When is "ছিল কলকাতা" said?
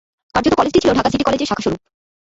0.79-1.11